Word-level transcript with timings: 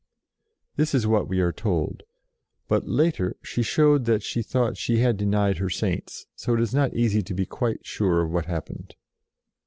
This 0.77 0.95
is 0.95 1.05
what 1.05 1.27
we 1.27 1.41
are 1.41 1.51
told; 1.51 2.01
but, 2.67 2.87
later, 2.87 3.35
she 3.43 3.61
showed 3.61 4.05
that 4.05 4.23
she 4.23 4.41
thought 4.41 4.75
she 4.75 4.97
had 4.97 5.15
de 5.15 5.27
nied 5.27 5.59
her 5.59 5.69
Saints, 5.69 6.25
so 6.35 6.55
it 6.55 6.59
is 6.59 6.73
not 6.73 6.95
easy 6.95 7.21
to 7.21 7.35
be 7.35 7.45
quite 7.45 7.85
sure 7.85 8.23
of 8.23 8.31
what 8.31 8.47
happened. 8.47 8.95